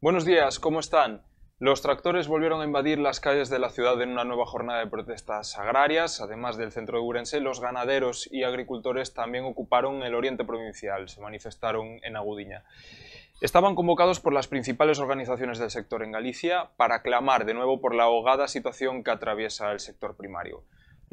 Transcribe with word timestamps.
Buenos 0.00 0.26
días, 0.26 0.58
¿cómo 0.58 0.80
están? 0.80 1.22
Los 1.58 1.80
tractores 1.80 2.28
volvieron 2.28 2.60
a 2.60 2.64
invadir 2.64 2.98
las 2.98 3.20
calles 3.20 3.48
de 3.48 3.58
la 3.58 3.70
ciudad 3.70 4.02
en 4.02 4.10
una 4.10 4.24
nueva 4.24 4.44
jornada 4.44 4.80
de 4.80 4.90
protestas 4.90 5.56
agrarias. 5.56 6.20
Además 6.20 6.58
del 6.58 6.72
centro 6.72 6.98
de 6.98 7.04
Urense, 7.04 7.40
los 7.40 7.58
ganaderos 7.58 8.28
y 8.30 8.42
agricultores 8.42 9.14
también 9.14 9.46
ocuparon 9.46 10.02
el 10.02 10.14
oriente 10.14 10.44
provincial, 10.44 11.08
se 11.08 11.22
manifestaron 11.22 12.00
en 12.02 12.16
Agudiña. 12.16 12.64
Estaban 13.40 13.74
convocados 13.74 14.20
por 14.20 14.34
las 14.34 14.46
principales 14.46 14.98
organizaciones 14.98 15.58
del 15.58 15.70
sector 15.70 16.02
en 16.02 16.12
Galicia 16.12 16.70
para 16.76 17.00
clamar 17.00 17.46
de 17.46 17.54
nuevo 17.54 17.80
por 17.80 17.94
la 17.94 18.04
ahogada 18.04 18.46
situación 18.46 19.04
que 19.04 19.10
atraviesa 19.10 19.72
el 19.72 19.80
sector 19.80 20.16
primario. 20.16 20.64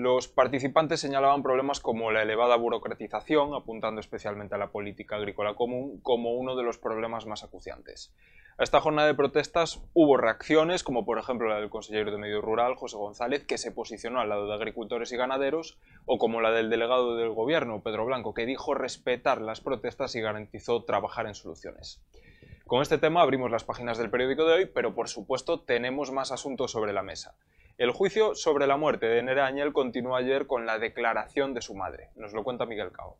Los 0.01 0.27
participantes 0.27 0.99
señalaban 0.99 1.43
problemas 1.43 1.79
como 1.79 2.09
la 2.09 2.23
elevada 2.23 2.55
burocratización, 2.55 3.53
apuntando 3.53 4.01
especialmente 4.01 4.55
a 4.55 4.57
la 4.57 4.71
política 4.71 5.17
agrícola 5.17 5.53
común, 5.53 5.99
como 6.01 6.33
uno 6.33 6.55
de 6.55 6.63
los 6.63 6.79
problemas 6.79 7.27
más 7.27 7.43
acuciantes. 7.43 8.11
A 8.57 8.63
esta 8.63 8.81
jornada 8.81 9.07
de 9.07 9.13
protestas 9.13 9.79
hubo 9.93 10.17
reacciones, 10.17 10.83
como 10.83 11.05
por 11.05 11.19
ejemplo 11.19 11.47
la 11.47 11.59
del 11.59 11.69
consejero 11.69 12.09
de 12.09 12.17
Medio 12.17 12.41
Rural, 12.41 12.73
José 12.77 12.97
González, 12.97 13.45
que 13.45 13.59
se 13.59 13.71
posicionó 13.71 14.19
al 14.19 14.29
lado 14.29 14.47
de 14.47 14.55
agricultores 14.55 15.11
y 15.11 15.17
ganaderos, 15.17 15.77
o 16.07 16.17
como 16.17 16.41
la 16.41 16.49
del 16.49 16.71
delegado 16.71 17.15
del 17.15 17.29
gobierno, 17.29 17.83
Pedro 17.83 18.03
Blanco, 18.03 18.33
que 18.33 18.47
dijo 18.47 18.73
respetar 18.73 19.39
las 19.39 19.61
protestas 19.61 20.15
y 20.15 20.21
garantizó 20.21 20.83
trabajar 20.83 21.27
en 21.27 21.35
soluciones. 21.35 22.01
Con 22.65 22.81
este 22.81 22.97
tema 22.97 23.21
abrimos 23.21 23.51
las 23.51 23.63
páginas 23.63 23.97
del 23.97 24.09
periódico 24.09 24.45
de 24.45 24.53
hoy, 24.53 24.65
pero 24.65 24.95
por 24.95 25.09
supuesto 25.09 25.61
tenemos 25.61 26.11
más 26.11 26.31
asuntos 26.31 26.71
sobre 26.71 26.93
la 26.93 27.03
mesa. 27.03 27.35
El 27.77 27.91
juicio 27.91 28.35
sobre 28.35 28.67
la 28.67 28.77
muerte 28.77 29.07
de 29.07 29.23
Nere 29.23 29.41
Añel 29.41 29.73
continuó 29.73 30.15
ayer 30.15 30.47
con 30.47 30.65
la 30.65 30.77
declaración 30.77 31.53
de 31.53 31.61
su 31.61 31.75
madre. 31.75 32.09
Nos 32.15 32.33
lo 32.33 32.43
cuenta 32.43 32.65
Miguel 32.65 32.91
Cao. 32.91 33.17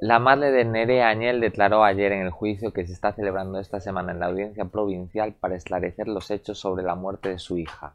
La 0.00 0.18
madre 0.18 0.50
de 0.50 0.64
Nere 0.64 1.02
Añel 1.02 1.40
declaró 1.40 1.84
ayer 1.84 2.12
en 2.12 2.22
el 2.22 2.30
juicio 2.30 2.72
que 2.72 2.86
se 2.86 2.92
está 2.92 3.12
celebrando 3.12 3.58
esta 3.58 3.80
semana 3.80 4.12
en 4.12 4.20
la 4.20 4.26
audiencia 4.26 4.64
provincial 4.64 5.34
para 5.34 5.56
esclarecer 5.56 6.08
los 6.08 6.30
hechos 6.30 6.58
sobre 6.58 6.82
la 6.82 6.94
muerte 6.94 7.28
de 7.28 7.38
su 7.38 7.58
hija. 7.58 7.94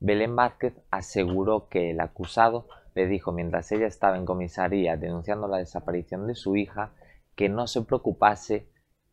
Belén 0.00 0.34
Vázquez 0.34 0.74
aseguró 0.90 1.68
que 1.68 1.90
el 1.90 2.00
acusado 2.00 2.66
le 2.94 3.06
dijo 3.06 3.32
mientras 3.32 3.70
ella 3.72 3.86
estaba 3.86 4.16
en 4.16 4.26
comisaría 4.26 4.96
denunciando 4.96 5.48
la 5.48 5.58
desaparición 5.58 6.26
de 6.26 6.34
su 6.34 6.56
hija 6.56 6.92
que 7.34 7.48
no 7.48 7.66
se 7.66 7.82
preocupase 7.82 8.66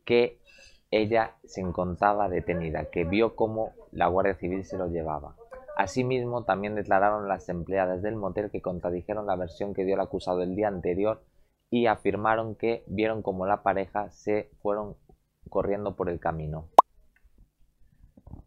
que 0.06 0.40
ella 0.92 1.36
se 1.46 1.62
encontraba 1.62 2.30
detenida, 2.30 2.90
que 2.90 3.06
vio 3.06 3.36
cómo 3.36 3.74
la 3.92 4.08
Guardia 4.08 4.36
Civil 4.36 4.66
se 4.66 4.78
lo 4.78 4.88
llevaba. 4.88 5.36
Asimismo, 5.78 6.44
también 6.44 6.76
declararon 6.76 7.28
las 7.28 7.48
empleadas 7.50 8.02
del 8.02 8.16
motel 8.16 8.52
que 8.52 8.62
contradijeron 8.62 9.26
la 9.26 9.36
versión 9.36 9.74
que 9.74 9.86
dio 9.86 9.96
el 9.96 10.02
acusado 10.02 10.44
el 10.44 10.56
día 10.56 10.68
anterior 10.68 11.24
y 11.70 11.88
afirmaron 11.88 12.56
que 12.56 12.84
vieron 12.88 13.22
cómo 13.22 13.46
la 13.46 13.64
pareja 13.64 14.12
se 14.12 14.52
fueron 14.62 14.98
corriendo 15.50 15.96
por 15.96 16.10
el 16.10 16.20
camino. 16.20 16.70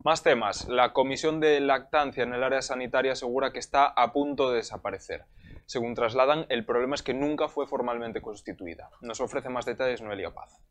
Más 0.04 0.22
temas. 0.22 0.68
La 0.68 0.92
Comisión 0.92 1.40
de 1.40 1.60
Lactancia 1.60 2.24
en 2.24 2.34
el 2.34 2.44
área 2.44 2.60
sanitaria 2.60 3.12
asegura 3.12 3.52
que 3.52 3.58
está 3.58 3.86
a 3.86 4.12
punto 4.12 4.50
de 4.50 4.56
desaparecer. 4.56 5.24
Según 5.64 5.94
trasladan, 5.94 6.44
el 6.50 6.66
problema 6.66 6.94
es 6.94 7.02
que 7.02 7.14
nunca 7.14 7.48
fue 7.48 7.66
formalmente 7.66 8.20
constituida. 8.20 8.90
Nos 9.00 9.22
ofrece 9.22 9.48
más 9.48 9.64
detalles 9.64 10.02
Noelia 10.02 10.34
Paz. 10.34 10.62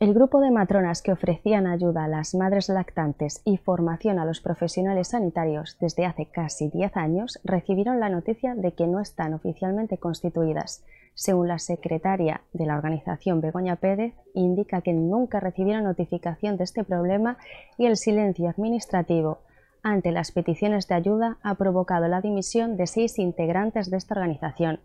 El 0.00 0.12
grupo 0.12 0.40
de 0.40 0.50
matronas 0.50 1.02
que 1.02 1.12
ofrecían 1.12 1.68
ayuda 1.68 2.04
a 2.04 2.08
las 2.08 2.34
madres 2.34 2.68
lactantes 2.68 3.40
y 3.44 3.58
formación 3.58 4.18
a 4.18 4.24
los 4.24 4.40
profesionales 4.40 5.08
sanitarios 5.08 5.76
desde 5.80 6.04
hace 6.04 6.26
casi 6.26 6.68
10 6.68 6.96
años 6.96 7.38
recibieron 7.44 8.00
la 8.00 8.08
noticia 8.08 8.56
de 8.56 8.72
que 8.72 8.88
no 8.88 9.00
están 9.00 9.34
oficialmente 9.34 9.98
constituidas. 9.98 10.84
Según 11.14 11.46
la 11.46 11.60
secretaria 11.60 12.40
de 12.52 12.66
la 12.66 12.76
organización 12.76 13.40
Begoña 13.40 13.76
Pérez, 13.76 14.14
indica 14.34 14.80
que 14.80 14.92
nunca 14.92 15.38
recibieron 15.38 15.84
notificación 15.84 16.56
de 16.56 16.64
este 16.64 16.82
problema 16.82 17.38
y 17.78 17.86
el 17.86 17.96
silencio 17.96 18.48
administrativo 18.48 19.38
ante 19.84 20.12
las 20.12 20.32
peticiones 20.32 20.88
de 20.88 20.94
ayuda 20.94 21.36
ha 21.42 21.56
provocado 21.56 22.08
la 22.08 22.22
dimisión 22.22 22.78
de 22.78 22.86
seis 22.86 23.18
integrantes 23.18 23.90
de 23.90 23.98
esta 23.98 24.14
organización. 24.14 24.80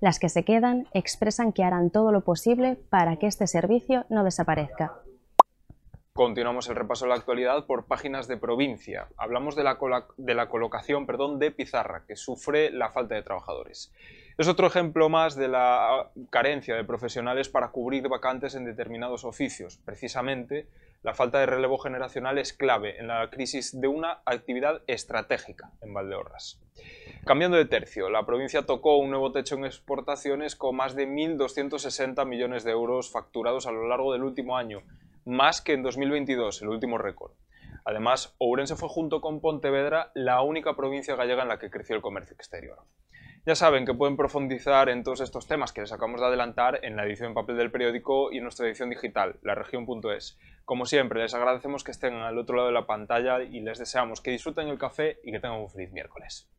Las 0.00 0.18
que 0.18 0.30
se 0.30 0.44
quedan 0.44 0.86
expresan 0.94 1.52
que 1.52 1.62
harán 1.62 1.90
todo 1.90 2.10
lo 2.10 2.22
posible 2.22 2.78
para 2.88 3.16
que 3.16 3.26
este 3.26 3.46
servicio 3.46 4.06
no 4.08 4.24
desaparezca. 4.24 4.94
Continuamos 6.14 6.68
el 6.68 6.76
repaso 6.76 7.04
de 7.04 7.10
la 7.10 7.16
actualidad 7.16 7.66
por 7.66 7.86
páginas 7.86 8.26
de 8.26 8.38
provincia. 8.38 9.08
Hablamos 9.18 9.56
de 9.56 9.62
la, 9.62 10.48
colocación 10.48 11.06
perdón, 11.06 11.38
de 11.38 11.50
Pizarra, 11.50 12.04
que 12.06 12.16
sufre 12.16 12.70
la 12.70 12.90
falta 12.90 13.14
de 13.14 13.22
trabajadores. 13.22 13.92
Es 14.38 14.48
otro 14.48 14.66
ejemplo 14.66 15.10
más 15.10 15.36
de 15.36 15.48
la 15.48 16.10
carencia 16.30 16.74
de 16.74 16.84
profesionales 16.84 17.50
para 17.50 17.68
cubrir 17.68 18.08
vacantes 18.08 18.54
en 18.54 18.64
determinados 18.64 19.24
oficios. 19.24 19.78
Precisamente, 19.84 20.66
la 21.02 21.14
falta 21.14 21.38
de 21.38 21.46
relevo 21.46 21.78
generacional 21.78 22.38
es 22.38 22.52
clave 22.52 22.98
en 22.98 23.08
la 23.08 23.30
crisis 23.30 23.80
de 23.80 23.88
una 23.88 24.20
actividad 24.26 24.82
estratégica 24.86 25.72
en 25.80 25.94
Valdeorras. 25.94 26.60
Cambiando 27.24 27.56
de 27.56 27.64
tercio, 27.64 28.10
la 28.10 28.26
provincia 28.26 28.66
tocó 28.66 28.98
un 28.98 29.10
nuevo 29.10 29.32
techo 29.32 29.54
en 29.54 29.64
exportaciones 29.64 30.56
con 30.56 30.76
más 30.76 30.94
de 30.94 31.08
1.260 31.08 32.26
millones 32.26 32.64
de 32.64 32.72
euros 32.72 33.10
facturados 33.10 33.66
a 33.66 33.72
lo 33.72 33.88
largo 33.88 34.12
del 34.12 34.24
último 34.24 34.58
año, 34.58 34.82
más 35.24 35.62
que 35.62 35.72
en 35.72 35.82
2022, 35.82 36.62
el 36.62 36.68
último 36.68 36.98
récord. 36.98 37.32
Además, 37.84 38.34
Ourense 38.38 38.76
fue 38.76 38.88
junto 38.88 39.22
con 39.22 39.40
Pontevedra 39.40 40.10
la 40.14 40.42
única 40.42 40.76
provincia 40.76 41.16
gallega 41.16 41.42
en 41.42 41.48
la 41.48 41.58
que 41.58 41.70
creció 41.70 41.96
el 41.96 42.02
comercio 42.02 42.34
exterior. 42.34 42.78
Ya 43.46 43.54
saben 43.54 43.86
que 43.86 43.94
pueden 43.94 44.18
profundizar 44.18 44.90
en 44.90 45.02
todos 45.02 45.22
estos 45.22 45.46
temas 45.46 45.72
que 45.72 45.80
les 45.80 45.92
acabamos 45.92 46.20
de 46.20 46.26
adelantar 46.26 46.80
en 46.82 46.94
la 46.94 47.06
edición 47.06 47.28
en 47.28 47.34
papel 47.34 47.56
del 47.56 47.70
periódico 47.70 48.30
y 48.30 48.36
en 48.36 48.42
nuestra 48.42 48.66
edición 48.66 48.90
digital, 48.90 49.38
laregion.es. 49.42 50.38
Como 50.66 50.84
siempre, 50.84 51.22
les 51.22 51.32
agradecemos 51.32 51.82
que 51.82 51.90
estén 51.90 52.14
al 52.16 52.36
otro 52.36 52.56
lado 52.56 52.68
de 52.68 52.74
la 52.74 52.86
pantalla 52.86 53.42
y 53.42 53.60
les 53.60 53.78
deseamos 53.78 54.20
que 54.20 54.32
disfruten 54.32 54.68
el 54.68 54.78
café 54.78 55.20
y 55.24 55.32
que 55.32 55.40
tengan 55.40 55.60
un 55.60 55.70
feliz 55.70 55.90
miércoles. 55.90 56.50